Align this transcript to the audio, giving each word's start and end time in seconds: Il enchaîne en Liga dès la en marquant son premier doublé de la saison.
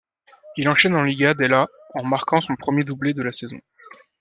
Il 0.57 0.67
enchaîne 0.67 0.95
en 0.95 1.03
Liga 1.03 1.35
dès 1.35 1.47
la 1.47 1.67
en 1.93 2.03
marquant 2.03 2.41
son 2.41 2.55
premier 2.55 2.83
doublé 2.83 3.13
de 3.13 3.21
la 3.21 3.31
saison. 3.31 3.59